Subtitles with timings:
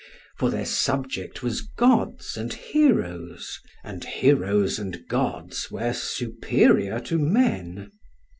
[0.39, 7.91] For their subject was gods and heroes, and heroes and gods were superior to men.